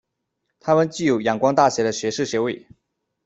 [0.59, 2.65] 他具有仰光大学的学士学位。